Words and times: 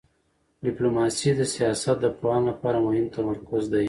ډیپلوماسي 0.65 1.29
د 1.35 1.41
سیاست 1.55 1.97
پوهانو 2.19 2.47
لپاره 2.51 2.77
مهم 2.85 3.07
تمرکز 3.15 3.63
دی. 3.71 3.79